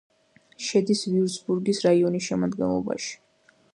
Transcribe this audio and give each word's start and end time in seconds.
შედის 0.67 1.03
ვიურცბურგის 1.11 1.81
რაიონის 1.87 2.31
შემადგენლობაში. 2.31 3.13